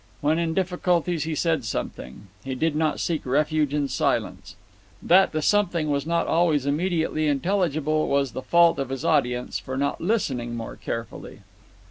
[0.19, 4.55] When in difficulties he said something; he did not seek refuge in silence.
[4.99, 9.77] That the something was not always immediately intelligible was the fault of his audience for
[9.77, 11.41] not listening more carefully.